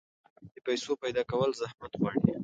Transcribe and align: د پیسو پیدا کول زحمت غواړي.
د 0.53 0.55
پیسو 0.65 0.91
پیدا 1.03 1.23
کول 1.31 1.51
زحمت 1.61 1.91
غواړي. 1.99 2.19